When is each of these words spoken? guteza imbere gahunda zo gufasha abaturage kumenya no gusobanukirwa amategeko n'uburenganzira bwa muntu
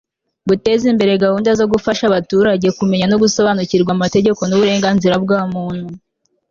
guteza 0.49 0.85
imbere 0.93 1.19
gahunda 1.23 1.49
zo 1.59 1.65
gufasha 1.73 2.03
abaturage 2.07 2.67
kumenya 2.77 3.05
no 3.11 3.17
gusobanukirwa 3.23 3.91
amategeko 3.97 4.41
n'uburenganzira 4.45 5.15
bwa 5.23 5.39
muntu 5.53 5.85